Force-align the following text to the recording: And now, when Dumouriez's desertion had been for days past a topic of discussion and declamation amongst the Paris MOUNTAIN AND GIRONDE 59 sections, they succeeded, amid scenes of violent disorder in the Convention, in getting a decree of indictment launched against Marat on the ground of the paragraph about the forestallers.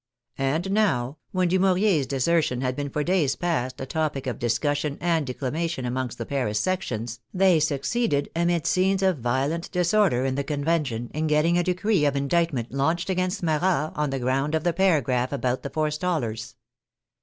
And 0.39 0.71
now, 0.71 1.17
when 1.31 1.47
Dumouriez's 1.49 2.07
desertion 2.07 2.61
had 2.61 2.75
been 2.75 2.89
for 2.89 3.03
days 3.03 3.35
past 3.35 3.79
a 3.79 3.85
topic 3.85 4.25
of 4.25 4.39
discussion 4.39 4.97
and 4.99 5.27
declamation 5.27 5.85
amongst 5.85 6.17
the 6.17 6.25
Paris 6.25 6.65
MOUNTAIN 6.65 6.71
AND 6.71 6.89
GIRONDE 6.89 7.07
59 7.07 7.07
sections, 7.07 7.19
they 7.31 7.59
succeeded, 7.59 8.31
amid 8.35 8.65
scenes 8.65 9.03
of 9.03 9.19
violent 9.19 9.71
disorder 9.71 10.25
in 10.25 10.33
the 10.33 10.43
Convention, 10.43 11.11
in 11.13 11.27
getting 11.27 11.59
a 11.59 11.63
decree 11.63 12.05
of 12.05 12.15
indictment 12.15 12.71
launched 12.71 13.11
against 13.11 13.43
Marat 13.43 13.91
on 13.95 14.09
the 14.09 14.17
ground 14.17 14.55
of 14.55 14.63
the 14.63 14.73
paragraph 14.73 15.31
about 15.31 15.61
the 15.61 15.69
forestallers. 15.69 16.55